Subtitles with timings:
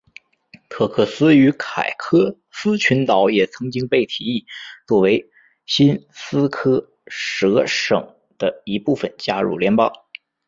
[0.67, 4.47] 特克斯与凯科斯群岛也曾经被提议
[4.87, 5.29] 作为
[5.67, 9.93] 新斯科舍省的一部分加入联邦。